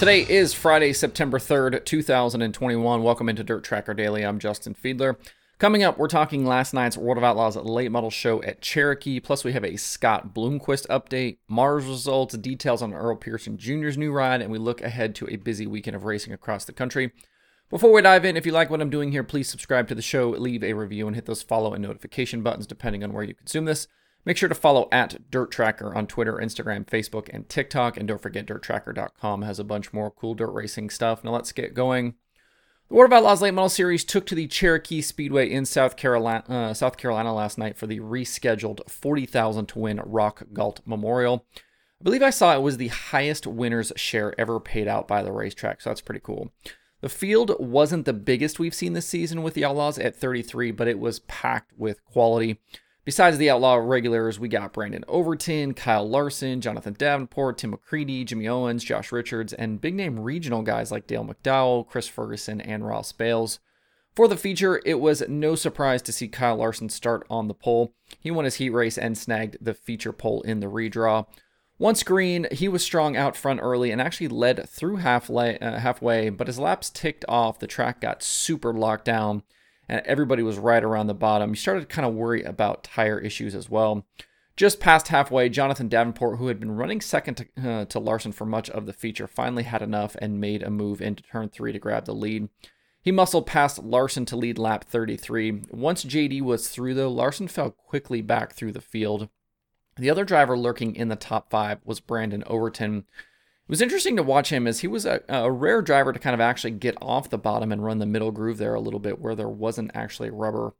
Today 0.00 0.22
is 0.26 0.54
Friday, 0.54 0.94
September 0.94 1.38
3rd, 1.38 1.84
2021. 1.84 3.02
Welcome 3.02 3.28
into 3.28 3.44
Dirt 3.44 3.62
Tracker 3.62 3.92
Daily. 3.92 4.22
I'm 4.24 4.38
Justin 4.38 4.72
Fiedler. 4.72 5.16
Coming 5.58 5.82
up, 5.82 5.98
we're 5.98 6.08
talking 6.08 6.46
last 6.46 6.72
night's 6.72 6.96
World 6.96 7.18
of 7.18 7.22
Outlaws 7.22 7.54
late 7.56 7.90
model 7.92 8.08
show 8.08 8.42
at 8.42 8.62
Cherokee. 8.62 9.20
Plus, 9.20 9.44
we 9.44 9.52
have 9.52 9.62
a 9.62 9.76
Scott 9.76 10.34
Bloomquist 10.34 10.86
update, 10.86 11.36
Mars 11.48 11.84
results, 11.84 12.34
details 12.38 12.80
on 12.80 12.94
Earl 12.94 13.16
Pearson 13.16 13.58
Jr.'s 13.58 13.98
new 13.98 14.10
ride, 14.10 14.40
and 14.40 14.50
we 14.50 14.56
look 14.56 14.80
ahead 14.80 15.14
to 15.16 15.28
a 15.28 15.36
busy 15.36 15.66
weekend 15.66 15.94
of 15.94 16.04
racing 16.04 16.32
across 16.32 16.64
the 16.64 16.72
country. 16.72 17.12
Before 17.68 17.92
we 17.92 18.00
dive 18.00 18.24
in, 18.24 18.38
if 18.38 18.46
you 18.46 18.52
like 18.52 18.70
what 18.70 18.80
I'm 18.80 18.88
doing 18.88 19.12
here, 19.12 19.22
please 19.22 19.50
subscribe 19.50 19.86
to 19.88 19.94
the 19.94 20.00
show, 20.00 20.30
leave 20.30 20.64
a 20.64 20.72
review, 20.72 21.08
and 21.08 21.14
hit 21.14 21.26
those 21.26 21.42
follow 21.42 21.74
and 21.74 21.82
notification 21.82 22.42
buttons 22.42 22.66
depending 22.66 23.04
on 23.04 23.12
where 23.12 23.24
you 23.24 23.34
consume 23.34 23.66
this. 23.66 23.86
Make 24.24 24.36
sure 24.36 24.48
to 24.48 24.54
follow 24.54 24.88
at 24.92 25.30
Dirt 25.30 25.50
Tracker 25.50 25.94
on 25.94 26.06
Twitter, 26.06 26.34
Instagram, 26.34 26.84
Facebook, 26.86 27.28
and 27.32 27.48
TikTok. 27.48 27.96
And 27.96 28.06
don't 28.06 28.20
forget, 28.20 28.46
DirtTracker.com 28.46 29.42
has 29.42 29.58
a 29.58 29.64
bunch 29.64 29.92
more 29.92 30.10
cool 30.10 30.34
dirt 30.34 30.50
racing 30.50 30.90
stuff. 30.90 31.24
Now 31.24 31.30
let's 31.30 31.52
get 31.52 31.74
going. 31.74 32.14
The 32.88 32.96
World 32.96 33.12
of 33.12 33.18
Outlaws 33.18 33.40
Late 33.40 33.54
Model 33.54 33.68
Series 33.68 34.04
took 34.04 34.26
to 34.26 34.34
the 34.34 34.48
Cherokee 34.48 35.00
Speedway 35.00 35.48
in 35.48 35.64
South 35.64 35.96
Carolina, 35.96 36.44
uh, 36.48 36.74
South 36.74 36.96
Carolina 36.96 37.32
last 37.32 37.56
night 37.56 37.76
for 37.76 37.86
the 37.86 38.00
rescheduled 38.00 38.90
40,000 38.90 39.66
to 39.66 39.78
win 39.78 40.00
Rock 40.04 40.42
Galt 40.52 40.80
Memorial. 40.84 41.46
I 42.00 42.04
believe 42.04 42.22
I 42.22 42.30
saw 42.30 42.52
it 42.52 42.62
was 42.62 42.78
the 42.78 42.88
highest 42.88 43.46
winner's 43.46 43.92
share 43.94 44.34
ever 44.40 44.58
paid 44.58 44.88
out 44.88 45.06
by 45.06 45.22
the 45.22 45.32
racetrack, 45.32 45.80
so 45.80 45.90
that's 45.90 46.00
pretty 46.00 46.20
cool. 46.20 46.52
The 47.00 47.08
field 47.08 47.54
wasn't 47.60 48.06
the 48.06 48.12
biggest 48.12 48.58
we've 48.58 48.74
seen 48.74 48.94
this 48.94 49.06
season 49.06 49.42
with 49.42 49.54
the 49.54 49.64
Outlaws 49.64 49.98
at 49.98 50.16
33, 50.16 50.72
but 50.72 50.88
it 50.88 50.98
was 50.98 51.20
packed 51.20 51.72
with 51.78 52.04
quality. 52.04 52.58
Besides 53.10 53.38
the 53.38 53.50
Outlaw 53.50 53.74
regulars, 53.74 54.38
we 54.38 54.46
got 54.46 54.72
Brandon 54.72 55.04
Overton, 55.08 55.74
Kyle 55.74 56.08
Larson, 56.08 56.60
Jonathan 56.60 56.94
Davenport, 56.96 57.58
Tim 57.58 57.76
McCreadie, 57.76 58.24
Jimmy 58.24 58.46
Owens, 58.46 58.84
Josh 58.84 59.10
Richards, 59.10 59.52
and 59.52 59.80
big 59.80 59.96
name 59.96 60.20
regional 60.20 60.62
guys 60.62 60.92
like 60.92 61.08
Dale 61.08 61.24
McDowell, 61.24 61.88
Chris 61.88 62.06
Ferguson, 62.06 62.60
and 62.60 62.86
Ross 62.86 63.10
Bales. 63.10 63.58
For 64.14 64.28
the 64.28 64.36
feature, 64.36 64.80
it 64.86 65.00
was 65.00 65.28
no 65.28 65.56
surprise 65.56 66.02
to 66.02 66.12
see 66.12 66.28
Kyle 66.28 66.54
Larson 66.54 66.88
start 66.88 67.26
on 67.28 67.48
the 67.48 67.52
pole. 67.52 67.92
He 68.20 68.30
won 68.30 68.44
his 68.44 68.54
heat 68.54 68.70
race 68.70 68.96
and 68.96 69.18
snagged 69.18 69.56
the 69.60 69.74
feature 69.74 70.12
pole 70.12 70.42
in 70.42 70.60
the 70.60 70.68
redraw. 70.68 71.26
Once 71.80 72.04
green, 72.04 72.46
he 72.52 72.68
was 72.68 72.84
strong 72.84 73.16
out 73.16 73.36
front 73.36 73.58
early 73.60 73.90
and 73.90 74.00
actually 74.00 74.28
led 74.28 74.68
through 74.68 74.98
halfway, 74.98 75.58
uh, 75.58 75.80
halfway, 75.80 76.28
but 76.30 76.48
as 76.48 76.60
laps 76.60 76.88
ticked 76.88 77.24
off, 77.28 77.58
the 77.58 77.66
track 77.66 78.00
got 78.00 78.22
super 78.22 78.72
locked 78.72 79.06
down 79.06 79.42
and 79.90 80.06
everybody 80.06 80.44
was 80.44 80.56
right 80.56 80.84
around 80.84 81.08
the 81.08 81.14
bottom. 81.14 81.50
You 81.50 81.56
started 81.56 81.80
to 81.80 81.86
kind 81.86 82.06
of 82.06 82.14
worry 82.14 82.44
about 82.44 82.84
tire 82.84 83.18
issues 83.18 83.56
as 83.56 83.68
well. 83.68 84.06
Just 84.56 84.78
past 84.78 85.08
halfway, 85.08 85.48
Jonathan 85.48 85.88
Davenport, 85.88 86.38
who 86.38 86.46
had 86.46 86.60
been 86.60 86.76
running 86.76 87.00
second 87.00 87.34
to, 87.34 87.46
uh, 87.68 87.84
to 87.86 87.98
Larson 87.98 88.30
for 88.30 88.46
much 88.46 88.70
of 88.70 88.86
the 88.86 88.92
feature, 88.92 89.26
finally 89.26 89.64
had 89.64 89.82
enough 89.82 90.14
and 90.20 90.40
made 90.40 90.62
a 90.62 90.70
move 90.70 91.02
into 91.02 91.24
turn 91.24 91.48
three 91.48 91.72
to 91.72 91.78
grab 91.80 92.04
the 92.04 92.14
lead. 92.14 92.48
He 93.02 93.10
muscled 93.10 93.46
past 93.46 93.82
Larson 93.82 94.26
to 94.26 94.36
lead 94.36 94.58
lap 94.58 94.84
33. 94.84 95.62
Once 95.70 96.04
JD 96.04 96.40
was 96.42 96.68
through, 96.68 96.94
though, 96.94 97.10
Larson 97.10 97.48
fell 97.48 97.70
quickly 97.70 98.22
back 98.22 98.52
through 98.52 98.72
the 98.72 98.80
field. 98.80 99.28
The 99.96 100.10
other 100.10 100.24
driver 100.24 100.56
lurking 100.56 100.94
in 100.94 101.08
the 101.08 101.16
top 101.16 101.50
five 101.50 101.80
was 101.84 101.98
Brandon 101.98 102.44
Overton, 102.46 103.06
was 103.70 103.80
interesting 103.80 104.16
to 104.16 104.22
watch 104.22 104.50
him 104.50 104.66
as 104.66 104.80
he 104.80 104.88
was 104.88 105.06
a, 105.06 105.22
a 105.28 105.50
rare 105.50 105.80
driver 105.80 106.12
to 106.12 106.18
kind 106.18 106.34
of 106.34 106.40
actually 106.40 106.72
get 106.72 106.96
off 107.00 107.30
the 107.30 107.38
bottom 107.38 107.70
and 107.70 107.84
run 107.84 107.98
the 107.98 108.06
middle 108.06 108.32
groove 108.32 108.58
there 108.58 108.74
a 108.74 108.80
little 108.80 109.00
bit 109.00 109.20
where 109.20 109.34
there 109.34 109.48
wasn't 109.48 109.92
actually 109.94 110.30
rubber. 110.30 110.74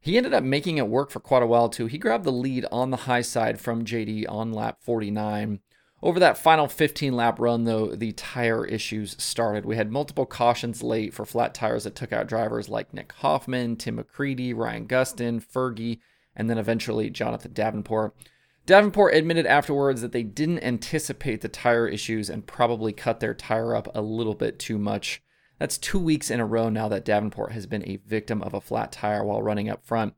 He 0.00 0.16
ended 0.16 0.32
up 0.32 0.42
making 0.42 0.78
it 0.78 0.88
work 0.88 1.10
for 1.10 1.20
quite 1.20 1.42
a 1.42 1.46
while 1.46 1.68
too. 1.68 1.86
He 1.86 1.98
grabbed 1.98 2.24
the 2.24 2.32
lead 2.32 2.64
on 2.72 2.90
the 2.90 2.96
high 2.98 3.20
side 3.20 3.60
from 3.60 3.84
JD 3.84 4.24
on 4.28 4.52
lap 4.52 4.78
49. 4.80 5.60
Over 6.02 6.18
that 6.18 6.38
final 6.38 6.66
15 6.66 7.14
lap 7.14 7.38
run, 7.38 7.64
though, 7.64 7.94
the 7.94 8.12
tire 8.12 8.64
issues 8.64 9.22
started. 9.22 9.66
We 9.66 9.76
had 9.76 9.92
multiple 9.92 10.24
cautions 10.24 10.82
late 10.82 11.12
for 11.12 11.26
flat 11.26 11.52
tires 11.52 11.84
that 11.84 11.94
took 11.94 12.10
out 12.10 12.26
drivers 12.26 12.70
like 12.70 12.94
Nick 12.94 13.12
Hoffman, 13.12 13.76
Tim 13.76 13.98
McCreadie, 13.98 14.56
Ryan 14.56 14.86
Gustin, 14.86 15.44
Fergie, 15.44 15.98
and 16.34 16.48
then 16.48 16.56
eventually 16.56 17.10
Jonathan 17.10 17.52
Davenport. 17.52 18.16
Davenport 18.66 19.14
admitted 19.14 19.46
afterwards 19.46 20.00
that 20.02 20.12
they 20.12 20.22
didn't 20.22 20.62
anticipate 20.62 21.40
the 21.40 21.48
tire 21.48 21.88
issues 21.88 22.30
and 22.30 22.46
probably 22.46 22.92
cut 22.92 23.20
their 23.20 23.34
tire 23.34 23.74
up 23.74 23.88
a 23.94 24.02
little 24.02 24.34
bit 24.34 24.58
too 24.58 24.78
much. 24.78 25.22
That's 25.58 25.76
two 25.76 25.98
weeks 25.98 26.30
in 26.30 26.40
a 26.40 26.46
row 26.46 26.68
now 26.68 26.88
that 26.88 27.04
Davenport 27.04 27.52
has 27.52 27.66
been 27.66 27.86
a 27.86 28.00
victim 28.06 28.42
of 28.42 28.54
a 28.54 28.60
flat 28.60 28.92
tire 28.92 29.24
while 29.24 29.42
running 29.42 29.68
up 29.68 29.84
front. 29.84 30.14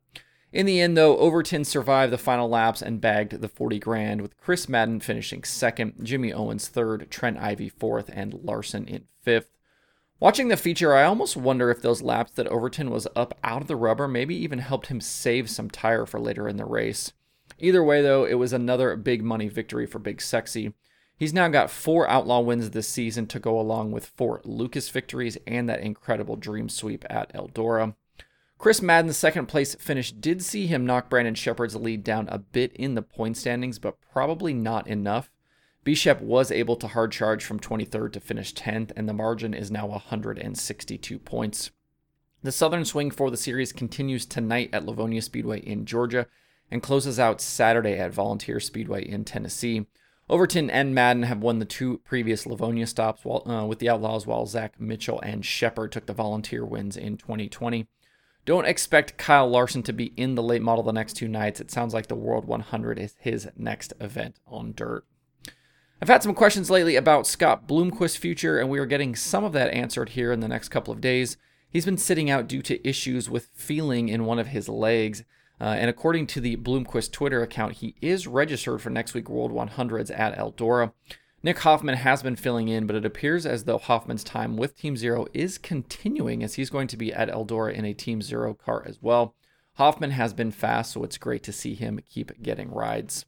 In 0.53 0.67
the 0.67 0.79
end, 0.79 0.95
though, 0.95 1.17
Overton 1.17 1.65
survived 1.65 2.13
the 2.13 2.17
final 2.17 2.47
laps 2.47 2.83
and 2.83 3.01
bagged 3.01 3.41
the 3.41 3.47
40 3.47 3.79
grand, 3.79 4.21
with 4.21 4.37
Chris 4.37 4.69
Madden 4.69 4.99
finishing 4.99 5.43
second, 5.43 5.95
Jimmy 6.03 6.31
Owens 6.31 6.67
third, 6.67 7.09
Trent 7.09 7.39
Ivey 7.39 7.69
fourth, 7.69 8.09
and 8.13 8.35
Larson 8.35 8.87
in 8.87 9.05
fifth. 9.21 9.49
Watching 10.19 10.49
the 10.49 10.55
feature, 10.55 10.93
I 10.93 11.03
almost 11.05 11.35
wonder 11.35 11.71
if 11.71 11.81
those 11.81 12.03
laps 12.03 12.31
that 12.33 12.47
Overton 12.47 12.91
was 12.91 13.07
up 13.15 13.37
out 13.43 13.63
of 13.63 13.67
the 13.67 13.75
rubber 13.75 14.07
maybe 14.07 14.35
even 14.35 14.59
helped 14.59 14.87
him 14.87 15.01
save 15.01 15.49
some 15.49 15.71
tire 15.71 16.05
for 16.05 16.19
later 16.19 16.47
in 16.47 16.57
the 16.57 16.65
race. 16.65 17.11
Either 17.59 17.83
way, 17.83 18.01
though, 18.01 18.25
it 18.25 18.35
was 18.35 18.53
another 18.53 18.95
big 18.95 19.23
money 19.23 19.47
victory 19.47 19.85
for 19.85 19.99
Big 19.99 20.21
Sexy. 20.21 20.73
He's 21.17 21.33
now 21.33 21.47
got 21.47 21.69
four 21.69 22.09
outlaw 22.09 22.39
wins 22.39 22.71
this 22.71 22.87
season 22.87 23.27
to 23.27 23.39
go 23.39 23.59
along 23.59 23.91
with 23.91 24.11
four 24.17 24.41
Lucas 24.43 24.89
victories 24.89 25.37
and 25.45 25.69
that 25.69 25.81
incredible 25.81 26.35
dream 26.35 26.69
sweep 26.69 27.05
at 27.09 27.33
Eldora. 27.33 27.95
Chris 28.57 28.81
Madden's 28.81 29.17
second 29.17 29.47
place 29.47 29.75
finish 29.75 30.11
did 30.11 30.41
see 30.41 30.67
him 30.67 30.85
knock 30.85 31.09
Brandon 31.09 31.35
Sheppard's 31.35 31.75
lead 31.75 32.03
down 32.03 32.27
a 32.29 32.39
bit 32.39 32.73
in 32.73 32.95
the 32.95 33.01
point 33.01 33.37
standings, 33.37 33.77
but 33.77 33.99
probably 33.99 34.53
not 34.53 34.87
enough. 34.87 35.29
Bishop 35.83 36.21
was 36.21 36.49
able 36.49 36.77
to 36.77 36.87
hard 36.87 37.11
charge 37.11 37.43
from 37.43 37.59
23rd 37.59 38.13
to 38.13 38.19
finish 38.21 38.53
10th, 38.53 38.91
and 38.95 39.07
the 39.07 39.13
margin 39.13 39.53
is 39.53 39.69
now 39.69 39.85
162 39.87 41.19
points. 41.19 41.71
The 42.41 42.53
Southern 42.53 42.85
Swing 42.85 43.11
for 43.11 43.29
the 43.29 43.37
series 43.37 43.73
continues 43.73 44.25
tonight 44.25 44.69
at 44.71 44.85
Lavonia 44.85 45.21
Speedway 45.21 45.59
in 45.59 45.85
Georgia 45.85 46.27
and 46.73 46.81
closes 46.81 47.19
out 47.19 47.39
Saturday 47.39 47.93
at 47.93 48.11
Volunteer 48.11 48.59
Speedway 48.59 49.07
in 49.07 49.23
Tennessee. 49.23 49.85
Overton 50.27 50.71
and 50.71 50.95
Madden 50.95 51.21
have 51.21 51.39
won 51.39 51.59
the 51.59 51.65
two 51.65 51.99
previous 51.99 52.45
Lavonia 52.45 52.87
stops 52.87 53.23
while, 53.23 53.47
uh, 53.47 53.63
with 53.63 53.77
the 53.77 53.89
Outlaws, 53.89 54.25
while 54.25 54.47
Zach 54.47 54.81
Mitchell 54.81 55.21
and 55.21 55.45
Sheppard 55.45 55.91
took 55.91 56.07
the 56.07 56.13
volunteer 56.13 56.65
wins 56.65 56.97
in 56.97 57.15
2020. 57.17 57.85
Don't 58.43 58.65
expect 58.65 59.19
Kyle 59.19 59.47
Larson 59.47 59.83
to 59.83 59.93
be 59.93 60.13
in 60.17 60.33
the 60.33 60.41
late 60.41 60.63
model 60.63 60.83
the 60.83 60.91
next 60.91 61.13
two 61.13 61.27
nights. 61.27 61.61
It 61.61 61.69
sounds 61.69 61.93
like 61.93 62.07
the 62.07 62.15
World 62.15 62.45
100 62.45 62.97
is 62.97 63.15
his 63.19 63.47
next 63.55 63.93
event 64.01 64.39
on 64.47 64.73
dirt. 64.75 65.05
I've 66.01 66.09
had 66.09 66.23
some 66.23 66.33
questions 66.33 66.71
lately 66.71 66.95
about 66.95 67.27
Scott 67.27 67.67
Bloomquist's 67.67 68.17
future, 68.17 68.59
and 68.59 68.67
we 68.67 68.79
are 68.79 68.87
getting 68.87 69.15
some 69.15 69.43
of 69.43 69.53
that 69.53 69.71
answered 69.71 70.09
here 70.09 70.31
in 70.31 70.39
the 70.39 70.47
next 70.47 70.69
couple 70.69 70.91
of 70.91 71.01
days. 71.01 71.37
He's 71.69 71.85
been 71.85 71.97
sitting 71.99 72.31
out 72.31 72.47
due 72.47 72.63
to 72.63 72.87
issues 72.87 73.29
with 73.29 73.51
feeling 73.53 74.09
in 74.09 74.25
one 74.25 74.39
of 74.39 74.47
his 74.47 74.67
legs. 74.67 75.23
Uh, 75.63 75.77
and 75.79 75.89
according 75.89 76.27
to 76.27 76.41
the 76.41 76.57
Bloomquist 76.57 77.13
Twitter 77.13 77.41
account, 77.41 77.75
he 77.75 77.95
is 78.01 78.27
registered 78.27 78.81
for 78.81 78.89
next 78.89 79.13
week 79.13 79.29
World 79.29 79.53
100s 79.53 80.11
at 80.13 80.37
Eldora. 80.37 80.91
Nick 81.41 81.59
Hoffman 81.59 81.95
has 81.95 82.21
been 82.21 82.35
filling 82.35 82.67
in, 82.67 82.85
but 82.85 82.97
it 82.97 83.05
appears 83.05 83.45
as 83.45 83.63
though 83.63 83.77
Hoffman's 83.77 84.25
time 84.25 84.57
with 84.57 84.77
Team 84.77 84.97
Zero 84.97 85.25
is 85.33 85.57
continuing 85.57 86.43
as 86.43 86.55
he's 86.55 86.69
going 86.69 86.87
to 86.87 86.97
be 86.97 87.13
at 87.13 87.29
Eldora 87.29 87.73
in 87.73 87.85
a 87.85 87.93
Team 87.93 88.21
Zero 88.21 88.53
car 88.53 88.83
as 88.85 89.01
well. 89.01 89.35
Hoffman 89.75 90.11
has 90.11 90.33
been 90.33 90.51
fast, 90.51 90.91
so 90.91 91.03
it's 91.05 91.17
great 91.17 91.43
to 91.43 91.53
see 91.53 91.75
him 91.75 92.01
keep 92.09 92.43
getting 92.43 92.69
rides. 92.69 93.23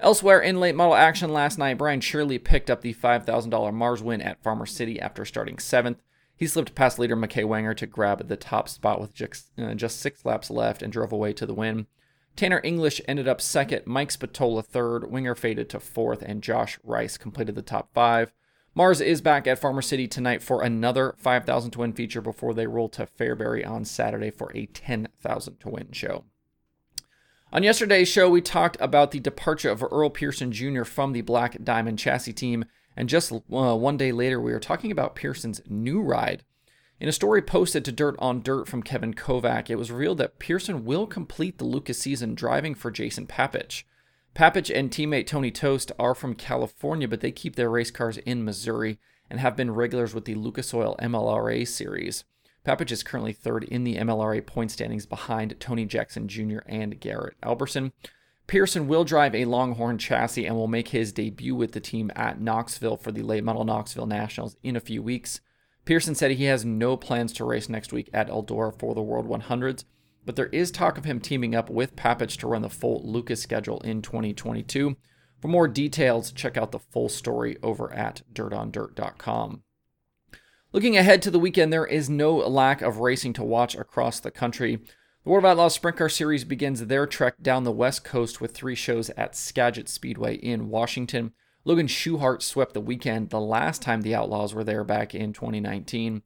Elsewhere 0.00 0.40
in 0.40 0.60
late 0.60 0.74
model 0.74 0.94
action 0.94 1.34
last 1.34 1.58
night, 1.58 1.76
Brian 1.76 2.00
Shirley 2.00 2.38
picked 2.38 2.70
up 2.70 2.80
the 2.80 2.94
$5,000 2.94 3.74
Mars 3.74 4.02
win 4.02 4.22
at 4.22 4.42
Farmer 4.42 4.64
City 4.64 4.98
after 4.98 5.26
starting 5.26 5.58
seventh. 5.58 6.02
He 6.38 6.46
slipped 6.46 6.76
past 6.76 7.00
leader 7.00 7.16
McKay 7.16 7.44
Wenger 7.44 7.74
to 7.74 7.86
grab 7.86 8.28
the 8.28 8.36
top 8.36 8.68
spot 8.68 9.00
with 9.00 9.12
just, 9.12 9.50
uh, 9.58 9.74
just 9.74 10.00
six 10.00 10.24
laps 10.24 10.50
left 10.50 10.82
and 10.82 10.92
drove 10.92 11.10
away 11.10 11.32
to 11.32 11.44
the 11.44 11.54
win. 11.54 11.88
Tanner 12.36 12.60
English 12.62 13.00
ended 13.08 13.26
up 13.26 13.40
second, 13.40 13.84
Mike 13.86 14.12
Spatola 14.12 14.62
third, 14.62 15.10
Wenger 15.10 15.34
faded 15.34 15.68
to 15.70 15.80
fourth, 15.80 16.22
and 16.22 16.40
Josh 16.40 16.78
Rice 16.84 17.18
completed 17.18 17.56
the 17.56 17.62
top 17.62 17.92
five. 17.92 18.32
Mars 18.72 19.00
is 19.00 19.20
back 19.20 19.48
at 19.48 19.58
Farmer 19.58 19.82
City 19.82 20.06
tonight 20.06 20.40
for 20.40 20.62
another 20.62 21.16
5,000 21.18 21.72
to 21.72 21.80
win 21.80 21.92
feature 21.92 22.20
before 22.20 22.54
they 22.54 22.68
roll 22.68 22.88
to 22.90 23.06
Fairbury 23.06 23.68
on 23.68 23.84
Saturday 23.84 24.30
for 24.30 24.52
a 24.54 24.66
10,000 24.66 25.58
to 25.58 25.68
win 25.68 25.88
show. 25.90 26.22
On 27.52 27.64
yesterday's 27.64 28.06
show, 28.06 28.30
we 28.30 28.40
talked 28.40 28.76
about 28.78 29.10
the 29.10 29.18
departure 29.18 29.70
of 29.70 29.82
Earl 29.82 30.10
Pearson 30.10 30.52
Jr. 30.52 30.84
from 30.84 31.12
the 31.12 31.22
Black 31.22 31.56
Diamond 31.64 31.98
chassis 31.98 32.32
team 32.32 32.66
and 32.96 33.08
just 33.08 33.32
uh, 33.32 33.38
one 33.76 33.96
day 33.96 34.12
later, 34.12 34.40
we 34.40 34.52
were 34.52 34.60
talking 34.60 34.90
about 34.90 35.14
Pearson's 35.14 35.60
new 35.68 36.00
ride. 36.00 36.44
In 37.00 37.08
a 37.08 37.12
story 37.12 37.42
posted 37.42 37.84
to 37.84 37.92
Dirt 37.92 38.16
on 38.18 38.42
Dirt 38.42 38.66
from 38.66 38.82
Kevin 38.82 39.14
Kovac, 39.14 39.70
it 39.70 39.76
was 39.76 39.92
revealed 39.92 40.18
that 40.18 40.40
Pearson 40.40 40.84
will 40.84 41.06
complete 41.06 41.58
the 41.58 41.64
Lucas 41.64 41.98
season 41.98 42.34
driving 42.34 42.74
for 42.74 42.90
Jason 42.90 43.26
Papich. 43.26 43.84
Papich 44.34 44.74
and 44.74 44.90
teammate 44.90 45.26
Tony 45.26 45.50
Toste 45.50 45.92
are 45.98 46.14
from 46.14 46.34
California, 46.34 47.06
but 47.06 47.20
they 47.20 47.30
keep 47.30 47.56
their 47.56 47.70
race 47.70 47.90
cars 47.92 48.18
in 48.18 48.44
Missouri 48.44 48.98
and 49.30 49.38
have 49.38 49.56
been 49.56 49.70
regulars 49.70 50.14
with 50.14 50.24
the 50.24 50.34
Lucas 50.34 50.74
Oil 50.74 50.96
MLRA 51.00 51.66
series. 51.66 52.24
Papich 52.64 52.90
is 52.90 53.02
currently 53.02 53.32
third 53.32 53.64
in 53.64 53.84
the 53.84 53.96
MLRA 53.96 54.44
point 54.44 54.70
standings 54.70 55.06
behind 55.06 55.58
Tony 55.60 55.86
Jackson 55.86 56.28
Jr. 56.28 56.58
and 56.66 57.00
Garrett 57.00 57.36
Alberson. 57.42 57.92
Pearson 58.48 58.88
will 58.88 59.04
drive 59.04 59.34
a 59.34 59.44
Longhorn 59.44 59.98
chassis 59.98 60.46
and 60.46 60.56
will 60.56 60.66
make 60.66 60.88
his 60.88 61.12
debut 61.12 61.54
with 61.54 61.72
the 61.72 61.80
team 61.80 62.10
at 62.16 62.40
Knoxville 62.40 62.96
for 62.96 63.12
the 63.12 63.22
late 63.22 63.44
model 63.44 63.62
Knoxville 63.62 64.06
Nationals 64.06 64.56
in 64.62 64.74
a 64.74 64.80
few 64.80 65.02
weeks. 65.02 65.42
Pearson 65.84 66.14
said 66.14 66.30
he 66.30 66.44
has 66.44 66.64
no 66.64 66.96
plans 66.96 67.32
to 67.34 67.44
race 67.44 67.68
next 67.68 67.92
week 67.92 68.08
at 68.14 68.28
Eldora 68.28 68.76
for 68.78 68.94
the 68.94 69.02
World 69.02 69.28
100s, 69.28 69.84
but 70.24 70.34
there 70.34 70.46
is 70.46 70.70
talk 70.70 70.96
of 70.96 71.04
him 71.04 71.20
teaming 71.20 71.54
up 71.54 71.68
with 71.68 71.94
Papich 71.94 72.38
to 72.38 72.46
run 72.46 72.62
the 72.62 72.70
full 72.70 73.02
Lucas 73.04 73.42
schedule 73.42 73.80
in 73.80 74.00
2022. 74.00 74.96
For 75.40 75.48
more 75.48 75.68
details, 75.68 76.32
check 76.32 76.56
out 76.56 76.72
the 76.72 76.78
full 76.78 77.10
story 77.10 77.58
over 77.62 77.92
at 77.92 78.22
dirtondirt.com. 78.32 79.62
Looking 80.72 80.96
ahead 80.96 81.20
to 81.22 81.30
the 81.30 81.38
weekend, 81.38 81.70
there 81.70 81.86
is 81.86 82.08
no 82.08 82.36
lack 82.36 82.80
of 82.80 82.98
racing 82.98 83.34
to 83.34 83.44
watch 83.44 83.74
across 83.74 84.20
the 84.20 84.30
country. 84.30 84.80
The 85.28 85.32
World 85.32 85.44
of 85.44 85.50
Outlaws 85.50 85.74
Sprint 85.74 85.98
Car 85.98 86.08
Series 86.08 86.44
begins 86.44 86.86
their 86.86 87.06
trek 87.06 87.34
down 87.42 87.64
the 87.64 87.70
West 87.70 88.02
Coast 88.02 88.40
with 88.40 88.52
three 88.52 88.74
shows 88.74 89.10
at 89.10 89.36
Skagit 89.36 89.86
Speedway 89.86 90.36
in 90.36 90.70
Washington. 90.70 91.34
Logan 91.66 91.86
Schuchart 91.86 92.40
swept 92.40 92.72
the 92.72 92.80
weekend 92.80 93.28
the 93.28 93.38
last 93.38 93.82
time 93.82 94.00
the 94.00 94.14
Outlaws 94.14 94.54
were 94.54 94.64
there 94.64 94.84
back 94.84 95.14
in 95.14 95.34
2019. 95.34 96.12
We'll 96.14 96.22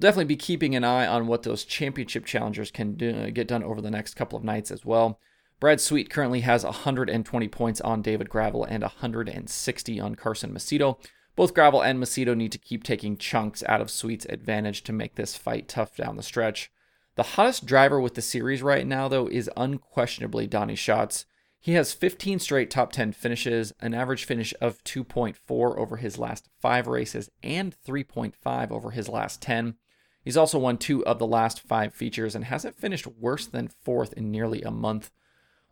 definitely 0.00 0.24
be 0.24 0.36
keeping 0.36 0.74
an 0.74 0.84
eye 0.84 1.06
on 1.06 1.26
what 1.26 1.42
those 1.42 1.66
championship 1.66 2.24
challengers 2.24 2.70
can 2.70 2.94
do, 2.94 3.10
uh, 3.10 3.28
get 3.28 3.46
done 3.46 3.62
over 3.62 3.82
the 3.82 3.90
next 3.90 4.14
couple 4.14 4.38
of 4.38 4.42
nights 4.42 4.70
as 4.70 4.86
well. 4.86 5.20
Brad 5.60 5.78
Sweet 5.78 6.08
currently 6.08 6.40
has 6.40 6.64
120 6.64 7.48
points 7.48 7.82
on 7.82 8.00
David 8.00 8.30
Gravel 8.30 8.64
and 8.64 8.82
160 8.82 10.00
on 10.00 10.14
Carson 10.14 10.54
Macedo. 10.54 10.96
Both 11.36 11.52
Gravel 11.52 11.82
and 11.82 12.02
Macedo 12.02 12.34
need 12.34 12.52
to 12.52 12.58
keep 12.58 12.84
taking 12.84 13.18
chunks 13.18 13.62
out 13.68 13.82
of 13.82 13.90
Sweet's 13.90 14.24
advantage 14.30 14.82
to 14.84 14.94
make 14.94 15.16
this 15.16 15.36
fight 15.36 15.68
tough 15.68 15.94
down 15.94 16.16
the 16.16 16.22
stretch. 16.22 16.70
The 17.16 17.22
hottest 17.22 17.64
driver 17.64 17.98
with 17.98 18.14
the 18.14 18.20
series 18.20 18.62
right 18.62 18.86
now, 18.86 19.08
though, 19.08 19.26
is 19.26 19.50
unquestionably 19.56 20.46
Donny 20.46 20.76
Schatz. 20.76 21.24
He 21.58 21.72
has 21.72 21.94
15 21.94 22.38
straight 22.38 22.70
top 22.70 22.92
10 22.92 23.12
finishes, 23.12 23.72
an 23.80 23.94
average 23.94 24.24
finish 24.24 24.52
of 24.60 24.84
2.4 24.84 25.78
over 25.78 25.96
his 25.96 26.18
last 26.18 26.50
five 26.60 26.86
races, 26.86 27.30
and 27.42 27.74
3.5 27.86 28.70
over 28.70 28.90
his 28.90 29.08
last 29.08 29.40
10. 29.40 29.76
He's 30.22 30.36
also 30.36 30.58
won 30.58 30.76
two 30.76 31.06
of 31.06 31.18
the 31.18 31.26
last 31.26 31.60
five 31.62 31.94
features 31.94 32.34
and 32.34 32.44
hasn't 32.44 32.78
finished 32.78 33.06
worse 33.06 33.46
than 33.46 33.68
fourth 33.68 34.12
in 34.12 34.30
nearly 34.30 34.60
a 34.60 34.70
month. 34.70 35.10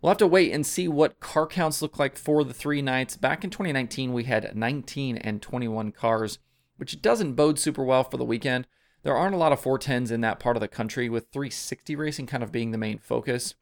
We'll 0.00 0.10
have 0.10 0.18
to 0.18 0.26
wait 0.26 0.50
and 0.50 0.66
see 0.66 0.88
what 0.88 1.20
car 1.20 1.46
counts 1.46 1.82
look 1.82 1.98
like 1.98 2.16
for 2.16 2.42
the 2.42 2.54
three 2.54 2.80
nights. 2.80 3.18
Back 3.18 3.44
in 3.44 3.50
2019, 3.50 4.14
we 4.14 4.24
had 4.24 4.56
19 4.56 5.18
and 5.18 5.42
21 5.42 5.92
cars, 5.92 6.38
which 6.78 7.02
doesn't 7.02 7.34
bode 7.34 7.58
super 7.58 7.84
well 7.84 8.04
for 8.04 8.16
the 8.16 8.24
weekend. 8.24 8.66
There 9.04 9.14
aren't 9.14 9.34
a 9.34 9.38
lot 9.38 9.52
of 9.52 9.62
410s 9.62 10.10
in 10.10 10.22
that 10.22 10.40
part 10.40 10.56
of 10.56 10.62
the 10.62 10.68
country, 10.68 11.10
with 11.10 11.28
360 11.30 11.94
racing 11.94 12.26
kind 12.26 12.42
of 12.42 12.50
being 12.50 12.70
the 12.70 12.78
main 12.78 12.98
focus. 12.98 13.54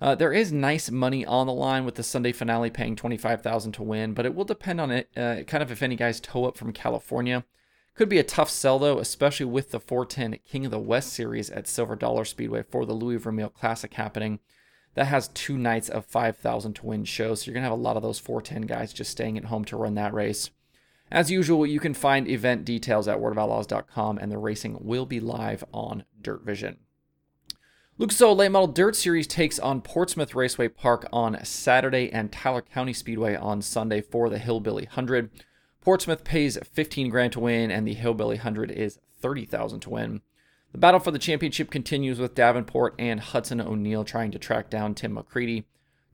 Uh, 0.00 0.14
there 0.14 0.32
is 0.32 0.50
nice 0.50 0.90
money 0.90 1.26
on 1.26 1.46
the 1.46 1.52
line 1.52 1.84
with 1.84 1.96
the 1.96 2.02
Sunday 2.02 2.32
finale 2.32 2.70
paying 2.70 2.96
25000 2.96 3.72
to 3.72 3.82
win, 3.82 4.14
but 4.14 4.24
it 4.24 4.34
will 4.34 4.44
depend 4.44 4.80
on 4.80 4.90
it, 4.90 5.10
uh, 5.14 5.42
kind 5.46 5.62
of 5.62 5.70
if 5.70 5.82
any 5.82 5.94
guys 5.94 6.20
tow 6.20 6.46
up 6.46 6.56
from 6.56 6.72
California. 6.72 7.44
Could 7.94 8.08
be 8.08 8.18
a 8.18 8.24
tough 8.24 8.48
sell, 8.48 8.78
though, 8.78 8.98
especially 8.98 9.46
with 9.46 9.72
the 9.72 9.80
410 9.80 10.38
King 10.48 10.64
of 10.64 10.70
the 10.70 10.78
West 10.78 11.12
series 11.12 11.50
at 11.50 11.68
Silver 11.68 11.96
Dollar 11.96 12.24
Speedway 12.24 12.62
for 12.62 12.86
the 12.86 12.94
Louie 12.94 13.16
Vermeil 13.16 13.50
Classic 13.50 13.92
happening. 13.92 14.38
That 14.94 15.06
has 15.06 15.28
two 15.28 15.58
nights 15.58 15.90
of 15.90 16.06
5000 16.06 16.74
to 16.74 16.86
win 16.86 17.04
shows, 17.04 17.42
so 17.42 17.46
you're 17.46 17.54
going 17.54 17.64
to 17.64 17.70
have 17.70 17.78
a 17.78 17.82
lot 17.82 17.96
of 17.96 18.02
those 18.02 18.18
410 18.18 18.62
guys 18.62 18.94
just 18.94 19.10
staying 19.10 19.36
at 19.36 19.46
home 19.46 19.64
to 19.66 19.76
run 19.76 19.96
that 19.96 20.14
race. 20.14 20.50
As 21.10 21.30
usual, 21.30 21.66
you 21.66 21.80
can 21.80 21.94
find 21.94 22.28
event 22.28 22.64
details 22.64 23.08
at 23.08 23.18
worldofoutlaws.com, 23.18 24.18
and 24.18 24.30
the 24.30 24.38
racing 24.38 24.76
will 24.80 25.06
be 25.06 25.20
live 25.20 25.64
on 25.72 26.04
Dirt 26.20 26.44
Vision. 26.44 26.78
Lucas 27.96 28.22
Oil 28.22 28.36
Late 28.36 28.52
Model 28.52 28.68
Dirt 28.68 28.94
Series 28.94 29.26
takes 29.26 29.58
on 29.58 29.80
Portsmouth 29.80 30.34
Raceway 30.34 30.68
Park 30.68 31.08
on 31.12 31.44
Saturday 31.44 32.12
and 32.12 32.30
Tyler 32.30 32.62
County 32.62 32.92
Speedway 32.92 33.34
on 33.34 33.60
Sunday 33.60 34.00
for 34.00 34.28
the 34.28 34.38
Hillbilly 34.38 34.84
100. 34.84 35.30
Portsmouth 35.80 36.22
pays 36.22 36.58
15 36.72 37.08
grand 37.08 37.32
to 37.32 37.40
win, 37.40 37.70
and 37.70 37.88
the 37.88 37.94
Hillbilly 37.94 38.36
100 38.36 38.70
is 38.70 38.98
30,000 39.20 39.80
to 39.80 39.90
win. 39.90 40.20
The 40.72 40.78
battle 40.78 41.00
for 41.00 41.10
the 41.10 41.18
championship 41.18 41.70
continues 41.70 42.20
with 42.20 42.34
Davenport 42.34 42.94
and 42.98 43.18
Hudson 43.18 43.60
O'Neal 43.60 44.04
trying 44.04 44.30
to 44.32 44.38
track 44.38 44.68
down 44.68 44.94
Tim 44.94 45.16
McCreadie. 45.16 45.64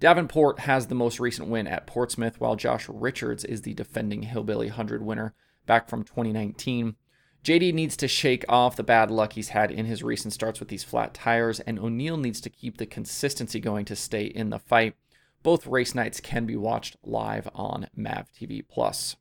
Davenport 0.04 0.58
has 0.58 0.88
the 0.88 0.94
most 0.94 1.18
recent 1.18 1.48
win 1.48 1.66
at 1.66 1.86
Portsmouth, 1.86 2.38
while 2.38 2.56
Josh 2.56 2.90
Richards 2.90 3.42
is 3.42 3.62
the 3.62 3.72
defending 3.72 4.24
Hillbilly 4.24 4.66
100 4.66 5.02
winner 5.02 5.32
back 5.64 5.88
from 5.88 6.04
2019. 6.04 6.96
JD 7.42 7.72
needs 7.72 7.96
to 7.96 8.06
shake 8.06 8.44
off 8.46 8.76
the 8.76 8.82
bad 8.82 9.10
luck 9.10 9.32
he's 9.32 9.48
had 9.48 9.70
in 9.70 9.86
his 9.86 10.02
recent 10.02 10.34
starts 10.34 10.60
with 10.60 10.68
these 10.68 10.84
flat 10.84 11.14
tires, 11.14 11.58
and 11.60 11.78
O'Neal 11.78 12.18
needs 12.18 12.42
to 12.42 12.50
keep 12.50 12.76
the 12.76 12.84
consistency 12.84 13.60
going 13.60 13.86
to 13.86 13.96
stay 13.96 14.24
in 14.24 14.50
the 14.50 14.58
fight. 14.58 14.94
Both 15.42 15.66
race 15.66 15.94
nights 15.94 16.20
can 16.20 16.44
be 16.44 16.54
watched 16.54 16.98
live 17.02 17.48
on 17.54 17.88
MAV 17.96 18.30
TV 18.30 18.62
Plus. 18.68 19.16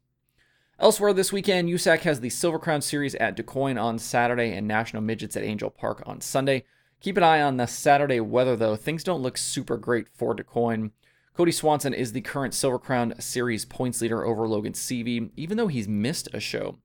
Elsewhere 0.80 1.14
this 1.14 1.32
weekend, 1.32 1.70
USAC 1.70 2.00
has 2.00 2.20
the 2.20 2.30
Silver 2.30 2.60
Crown 2.60 2.82
Series 2.82 3.16
at 3.16 3.38
DuQuoin 3.38 3.82
on 3.82 4.00
Saturday 4.00 4.52
and 4.52 4.68
National 4.68 5.02
Midgets 5.02 5.38
at 5.38 5.44
Angel 5.44 5.70
Park 5.70 6.04
on 6.06 6.20
Sunday. 6.20 6.66
Keep 7.04 7.18
an 7.18 7.24
eye 7.24 7.42
on 7.42 7.58
the 7.58 7.66
Saturday 7.66 8.22
weather, 8.22 8.56
though. 8.56 8.78
Things 8.78 9.04
don't 9.04 9.22
look 9.22 9.38
super 9.38 9.76
great 9.76 10.08
for 10.14 10.34
DuQuoin. 10.34 10.92
Cody 11.34 11.52
Swanson 11.52 11.94
is 11.94 12.14
the 12.14 12.22
current 12.22 12.54
Silver 12.54 12.80
Crown 12.80 13.14
Series 13.20 13.66
points 13.66 14.00
leader 14.00 14.24
over 14.24 14.48
Logan 14.48 14.72
Seavey, 14.72 15.30
even 15.36 15.58
though 15.58 15.68
he's 15.68 15.86
missed 15.86 16.30
a 16.32 16.40
show. 16.40 16.78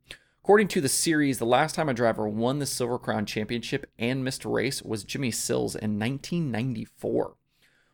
According 0.43 0.67
to 0.69 0.81
the 0.81 0.89
series, 0.89 1.39
the 1.39 1.47
last 1.47 1.77
time 1.77 1.89
a 1.89 1.95
driver 1.95 2.29
won 2.29 2.59
the 2.59 2.67
Silver 2.67 2.99
Crown 2.99 3.27
Championship 3.27 3.89
and 3.97 4.25
missed 4.25 4.45
a 4.45 4.49
race 4.49 4.83
was 4.83 5.05
Jimmy 5.05 5.31
Sills 5.31 5.77
in 5.77 6.01
1994. 6.01 7.37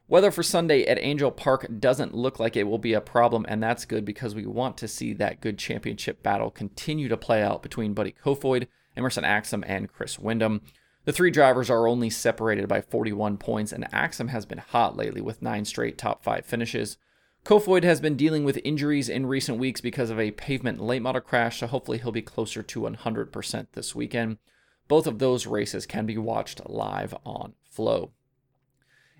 Weather 0.08 0.30
for 0.30 0.42
Sunday 0.42 0.86
at 0.86 0.98
Angel 0.98 1.30
Park 1.30 1.66
doesn't 1.78 2.14
look 2.14 2.40
like 2.40 2.56
it 2.56 2.64
will 2.64 2.78
be 2.78 2.94
a 2.94 3.02
problem, 3.02 3.44
and 3.50 3.62
that's 3.62 3.84
good 3.84 4.06
because 4.06 4.34
we 4.34 4.46
want 4.46 4.78
to 4.78 4.88
see 4.88 5.12
that 5.12 5.42
good 5.42 5.58
championship 5.58 6.22
battle 6.22 6.50
continue 6.50 7.08
to 7.08 7.18
play 7.18 7.42
out 7.42 7.62
between 7.62 7.92
Buddy 7.92 8.14
Kofoid, 8.24 8.68
Emerson 8.96 9.24
Axsom, 9.24 9.62
and 9.66 9.92
Chris 9.92 10.18
Windom. 10.18 10.62
The 11.04 11.12
three 11.12 11.30
drivers 11.30 11.68
are 11.68 11.86
only 11.86 12.08
separated 12.08 12.66
by 12.66 12.80
41 12.80 13.36
points, 13.36 13.72
and 13.72 13.84
Axsom 13.92 14.28
has 14.28 14.46
been 14.46 14.58
hot 14.58 14.96
lately 14.96 15.20
with 15.20 15.42
nine 15.42 15.64
straight 15.64 15.98
top 15.98 16.24
five 16.24 16.46
finishes. 16.46 16.96
Kofoid 17.44 17.84
has 17.84 18.00
been 18.00 18.16
dealing 18.16 18.42
with 18.44 18.58
injuries 18.64 19.10
in 19.10 19.26
recent 19.26 19.58
weeks 19.58 19.82
because 19.82 20.08
of 20.08 20.18
a 20.18 20.30
pavement 20.30 20.80
late 20.80 21.02
model 21.02 21.20
crash, 21.20 21.60
so 21.60 21.66
hopefully 21.66 21.98
he'll 21.98 22.10
be 22.10 22.22
closer 22.22 22.62
to 22.62 22.80
100% 22.80 23.66
this 23.72 23.94
weekend. 23.94 24.38
Both 24.88 25.06
of 25.06 25.18
those 25.18 25.46
races 25.46 25.84
can 25.84 26.06
be 26.06 26.16
watched 26.16 26.66
live 26.68 27.14
on 27.26 27.52
Flo. 27.62 28.12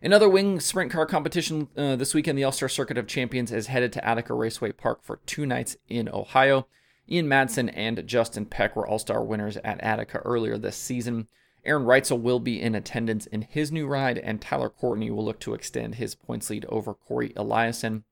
Another 0.03 0.29
wing 0.29 0.61
sprint 0.61 0.91
car 0.91 1.05
competition 1.05 1.69
uh, 1.76 1.97
this 1.97 2.14
weekend, 2.14 2.38
the 2.38 2.45
All 2.45 2.53
Star 2.53 2.69
Circuit 2.69 2.97
of 2.97 3.07
Champions 3.07 3.53
is 3.53 3.67
headed 3.67 3.93
to 3.93 4.05
Attica 4.07 4.33
Raceway 4.33 4.73
Park 4.73 5.03
for 5.03 5.21
two 5.26 5.45
nights 5.45 5.76
in 5.88 6.09
Ohio. 6.09 6.67
Ian 7.11 7.26
Madsen 7.26 7.71
and 7.75 8.07
Justin 8.07 8.47
Peck 8.47 8.75
were 8.75 8.87
All 8.87 8.99
Star 8.99 9.23
winners 9.23 9.59
at 9.59 9.83
Attica 9.83 10.19
earlier 10.19 10.57
this 10.57 10.76
season. 10.76 11.29
Aaron 11.64 11.85
Reutzel 11.85 12.21
will 12.21 12.40
be 12.40 12.61
in 12.61 12.75
attendance 12.75 13.26
in 13.26 13.42
his 13.42 13.73
new 13.73 13.87
ride, 13.87 14.18
and 14.18 14.40
Tyler 14.40 14.68
Courtney 14.68 15.11
will 15.11 15.25
look 15.25 15.40
to 15.40 15.54
extend 15.54 15.94
his 15.94 16.14
points 16.14 16.50
lead 16.50 16.66
over 16.68 16.94
Cory 16.94 17.30
Eliason. 17.30 18.04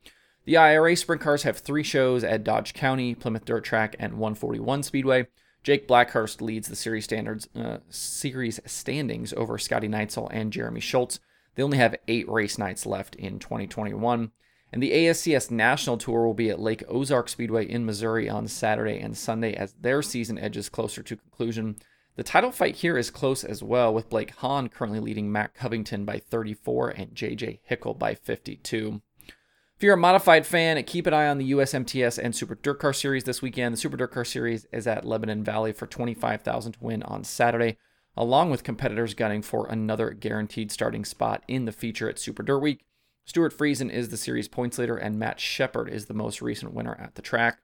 The 0.45 0.57
IRA 0.57 0.97
sprint 0.97 1.21
cars 1.21 1.45
have 1.45 1.59
three 1.59 1.83
shows 1.83 2.25
at 2.25 2.45
Dodge 2.45 2.75
County, 2.75 3.15
Plymouth 3.15 3.45
Dirt 3.45 3.65
Track, 3.65 3.95
and 3.99 4.15
141 4.15 4.83
Speedway. 4.83 5.27
Jake 5.63 5.87
Blackhurst 5.87 6.43
leads 6.43 6.67
the 6.67 6.75
series 6.75 7.05
standards 7.05 7.49
uh, 7.55 7.79
series 7.89 8.59
standings 8.67 9.33
over 9.35 9.59
Scotty 9.59 9.87
Neitzel 9.87 10.29
and 10.33 10.53
Jeremy 10.53 10.81
Schultz. 10.81 11.21
They 11.55 11.63
only 11.63 11.79
have 11.79 11.95
eight 12.09 12.29
race 12.29 12.59
nights 12.59 12.87
left 12.87 13.15
in 13.15 13.39
2021. 13.39 14.33
And 14.73 14.83
the 14.83 14.91
ASCS 14.91 15.51
National 15.51 15.99
Tour 15.99 16.27
will 16.27 16.35
be 16.35 16.49
at 16.49 16.59
Lake 16.59 16.83
Ozark 16.89 17.29
Speedway 17.29 17.67
in 17.67 17.85
Missouri 17.85 18.29
on 18.29 18.49
Saturday 18.49 18.99
and 18.99 19.17
Sunday 19.17 19.55
as 19.55 19.75
their 19.75 20.01
season 20.01 20.39
edges 20.39 20.71
closer 20.71 21.03
to 21.03 21.17
conclusion. 21.17 21.77
The 22.15 22.23
title 22.23 22.53
fight 22.53 22.77
here 22.77 22.99
is 22.99 23.11
close 23.11 23.43
as 23.43 23.63
well, 23.63 23.93
with 23.95 24.11
Blake 24.11 24.33
Hahn 24.33 24.69
currently 24.69 25.01
leading 25.01 25.33
Matt 25.33 25.55
Covington 25.55 26.05
by 26.05 26.19
34 26.19 26.91
and 26.91 27.15
JJ 27.15 27.61
Hickle 27.63 27.95
by 27.95 28.15
52. 28.15 29.01
If 29.29 29.83
you're 29.83 29.95
a 29.95 29.99
modified 29.99 30.47
fan, 30.47 30.83
keep 30.85 31.07
an 31.07 31.15
eye 31.15 31.27
on 31.27 31.39
the 31.39 31.53
USMTS 31.53 32.19
and 32.23 32.37
Super 32.37 32.55
Dirt 32.55 32.81
Car 32.81 32.93
Series 32.93 33.25
this 33.25 33.41
weekend. 33.41 33.73
The 33.73 33.79
Super 33.79 33.97
Dirt 33.97 34.13
Car 34.13 34.27
Series 34.27 34.67
is 34.73 34.87
at 34.87 35.07
Lebanon 35.07 35.43
Valley 35.43 35.73
for 35.73 35.87
25,000 35.87 36.73
to 36.73 36.79
win 36.83 37.03
on 37.05 37.25
Saturday, 37.25 37.79
along 38.15 38.51
with 38.51 38.63
competitors 38.63 39.15
gunning 39.15 39.41
for 39.41 39.67
another 39.69 40.11
guaranteed 40.11 40.71
starting 40.71 41.07
spot 41.07 41.43
in 41.49 41.65
the 41.65 41.73
feature 41.73 42.11
at 42.11 42.19
Super 42.19 42.43
Dirt 42.43 42.59
Week. 42.59 42.85
Stewart 43.25 43.57
Friesen 43.57 43.91
is 43.91 44.11
the 44.11 44.19
series 44.19 44.49
points 44.49 44.77
leader, 44.77 44.99
and 44.99 45.19
Matt 45.19 45.41
Sheppard 45.41 45.89
is 45.89 46.07
the 46.07 46.15
most 46.15 46.43
recent 46.43 46.75
winner 46.75 46.95
at 47.01 47.15
the 47.15 47.23
track. 47.23 47.61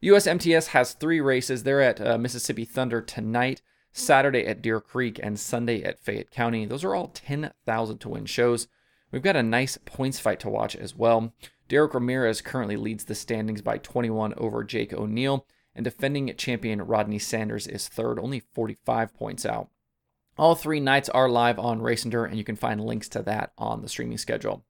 The 0.00 0.08
USMTS 0.08 0.68
has 0.68 0.92
three 0.92 1.20
races. 1.20 1.64
They're 1.64 1.82
at 1.82 2.00
uh, 2.00 2.18
Mississippi 2.18 2.64
Thunder 2.64 3.00
tonight. 3.02 3.62
Saturday 3.92 4.46
at 4.46 4.62
Deer 4.62 4.80
Creek, 4.80 5.18
and 5.22 5.38
Sunday 5.38 5.82
at 5.82 5.98
Fayette 5.98 6.30
County. 6.30 6.64
Those 6.64 6.84
are 6.84 6.94
all 6.94 7.08
10,000 7.08 7.98
to 7.98 8.08
win 8.08 8.26
shows. 8.26 8.68
We've 9.10 9.22
got 9.22 9.36
a 9.36 9.42
nice 9.42 9.78
points 9.84 10.20
fight 10.20 10.40
to 10.40 10.48
watch 10.48 10.76
as 10.76 10.94
well. 10.94 11.32
Derek 11.68 11.94
Ramirez 11.94 12.40
currently 12.40 12.76
leads 12.76 13.04
the 13.04 13.14
standings 13.14 13.62
by 13.62 13.78
21 13.78 14.34
over 14.36 14.64
Jake 14.64 14.92
O'Neill, 14.92 15.46
and 15.74 15.84
defending 15.84 16.34
champion 16.36 16.82
Rodney 16.82 17.18
Sanders 17.18 17.66
is 17.66 17.88
third, 17.88 18.18
only 18.18 18.40
45 18.40 19.14
points 19.14 19.46
out. 19.46 19.68
All 20.36 20.54
three 20.54 20.80
nights 20.80 21.08
are 21.08 21.28
live 21.28 21.58
on 21.58 21.82
Race 21.82 22.04
and 22.04 22.14
and 22.14 22.38
you 22.38 22.44
can 22.44 22.56
find 22.56 22.80
links 22.80 23.08
to 23.10 23.22
that 23.22 23.52
on 23.58 23.82
the 23.82 23.88
streaming 23.88 24.18
schedule. 24.18 24.64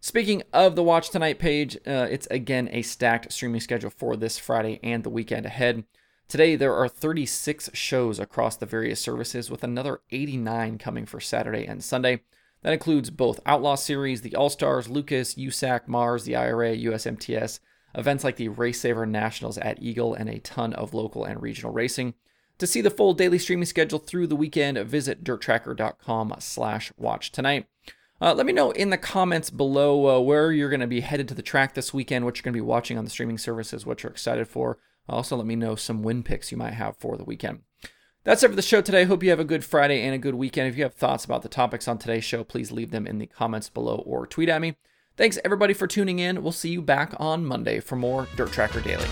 Speaking 0.00 0.42
of 0.52 0.76
the 0.76 0.82
Watch 0.82 1.10
Tonight 1.10 1.38
page, 1.38 1.76
uh, 1.86 2.06
it's 2.10 2.26
again 2.26 2.68
a 2.70 2.82
stacked 2.82 3.32
streaming 3.32 3.60
schedule 3.60 3.90
for 3.90 4.14
this 4.16 4.38
Friday 4.38 4.78
and 4.82 5.02
the 5.02 5.10
weekend 5.10 5.46
ahead. 5.46 5.84
Today, 6.28 6.56
there 6.56 6.74
are 6.74 6.88
36 6.88 7.70
shows 7.72 8.18
across 8.18 8.56
the 8.56 8.66
various 8.66 8.98
services, 8.98 9.48
with 9.48 9.62
another 9.62 10.00
89 10.10 10.76
coming 10.76 11.06
for 11.06 11.20
Saturday 11.20 11.64
and 11.64 11.84
Sunday. 11.84 12.22
That 12.62 12.72
includes 12.72 13.10
both 13.10 13.38
Outlaw 13.46 13.76
Series, 13.76 14.22
the 14.22 14.34
All 14.34 14.50
Stars, 14.50 14.88
Lucas, 14.88 15.36
USAC, 15.36 15.86
Mars, 15.86 16.24
the 16.24 16.34
IRA, 16.34 16.76
USMTS, 16.76 17.60
events 17.94 18.24
like 18.24 18.34
the 18.34 18.48
Race 18.48 18.80
Saver 18.80 19.06
Nationals 19.06 19.56
at 19.58 19.80
Eagle, 19.80 20.14
and 20.14 20.28
a 20.28 20.40
ton 20.40 20.72
of 20.72 20.94
local 20.94 21.24
and 21.24 21.40
regional 21.40 21.72
racing. 21.72 22.14
To 22.58 22.66
see 22.66 22.80
the 22.80 22.90
full 22.90 23.14
daily 23.14 23.38
streaming 23.38 23.66
schedule 23.66 24.00
through 24.00 24.26
the 24.26 24.34
weekend, 24.34 24.78
visit 24.78 25.22
dirttracker.com 25.22 26.34
slash 26.40 26.92
watch 26.96 27.30
tonight. 27.30 27.68
Uh, 28.20 28.34
let 28.34 28.46
me 28.46 28.52
know 28.52 28.72
in 28.72 28.90
the 28.90 28.98
comments 28.98 29.50
below 29.50 30.16
uh, 30.16 30.20
where 30.20 30.50
you're 30.50 30.70
going 30.70 30.80
to 30.80 30.88
be 30.88 31.02
headed 31.02 31.28
to 31.28 31.34
the 31.34 31.42
track 31.42 31.74
this 31.74 31.94
weekend, 31.94 32.24
what 32.24 32.36
you're 32.36 32.42
going 32.42 32.52
to 32.52 32.56
be 32.56 32.60
watching 32.62 32.98
on 32.98 33.04
the 33.04 33.10
streaming 33.10 33.38
services, 33.38 33.86
what 33.86 34.02
you're 34.02 34.10
excited 34.10 34.48
for. 34.48 34.78
Also, 35.08 35.36
let 35.36 35.46
me 35.46 35.56
know 35.56 35.76
some 35.76 36.02
win 36.02 36.22
picks 36.22 36.50
you 36.50 36.58
might 36.58 36.74
have 36.74 36.96
for 36.96 37.16
the 37.16 37.24
weekend. 37.24 37.60
That's 38.24 38.42
it 38.42 38.48
for 38.48 38.56
the 38.56 38.62
show 38.62 38.80
today. 38.80 39.04
Hope 39.04 39.22
you 39.22 39.30
have 39.30 39.38
a 39.38 39.44
good 39.44 39.64
Friday 39.64 40.02
and 40.02 40.14
a 40.14 40.18
good 40.18 40.34
weekend. 40.34 40.68
If 40.68 40.76
you 40.76 40.82
have 40.82 40.94
thoughts 40.94 41.24
about 41.24 41.42
the 41.42 41.48
topics 41.48 41.86
on 41.86 41.98
today's 41.98 42.24
show, 42.24 42.42
please 42.42 42.72
leave 42.72 42.90
them 42.90 43.06
in 43.06 43.18
the 43.18 43.26
comments 43.26 43.68
below 43.68 44.02
or 44.04 44.26
tweet 44.26 44.48
at 44.48 44.60
me. 44.60 44.76
Thanks 45.16 45.38
everybody 45.44 45.74
for 45.74 45.86
tuning 45.86 46.18
in. 46.18 46.42
We'll 46.42 46.52
see 46.52 46.70
you 46.70 46.82
back 46.82 47.14
on 47.18 47.44
Monday 47.44 47.78
for 47.78 47.94
more 47.94 48.26
Dirt 48.36 48.50
Tracker 48.50 48.80
Daily. 48.80 49.06